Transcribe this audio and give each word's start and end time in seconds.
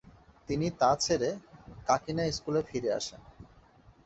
তিনি 0.49 0.67
তা 0.79 0.91
ছেড়ে 0.95 1.29
কাকিনা 1.87 2.23
স্কুলে 2.37 2.61
ফিরে 2.69 2.89
আসেন। 2.99 3.21